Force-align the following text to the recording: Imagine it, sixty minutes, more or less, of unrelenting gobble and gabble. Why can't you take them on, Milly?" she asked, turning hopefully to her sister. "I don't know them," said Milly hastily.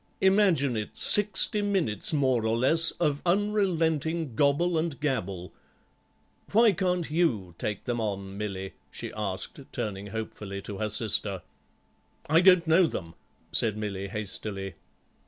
Imagine 0.19 0.75
it, 0.75 0.97
sixty 0.97 1.61
minutes, 1.61 2.11
more 2.11 2.43
or 2.47 2.57
less, 2.57 2.89
of 2.99 3.21
unrelenting 3.23 4.33
gobble 4.35 4.75
and 4.75 4.99
gabble. 4.99 5.53
Why 6.53 6.71
can't 6.71 7.11
you 7.11 7.53
take 7.59 7.83
them 7.83 8.01
on, 8.01 8.35
Milly?" 8.35 8.73
she 8.89 9.13
asked, 9.13 9.59
turning 9.71 10.07
hopefully 10.07 10.59
to 10.63 10.79
her 10.79 10.89
sister. 10.89 11.43
"I 12.27 12.41
don't 12.41 12.65
know 12.65 12.87
them," 12.87 13.13
said 13.51 13.77
Milly 13.77 14.07
hastily. 14.07 14.73